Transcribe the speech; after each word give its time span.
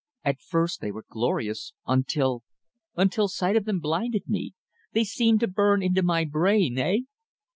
At 0.25 0.41
first 0.41 0.81
they 0.81 0.91
were 0.91 1.05
glorious 1.07 1.73
until 1.85 2.41
until 2.95 3.27
sight 3.27 3.55
of 3.55 3.65
them 3.65 3.79
blinded 3.79 4.27
me 4.27 4.55
they 4.93 5.03
seemed 5.03 5.41
to 5.41 5.47
burn 5.47 5.83
into 5.83 6.01
my 6.01 6.25
brain 6.25 6.75
eh!" 6.79 6.97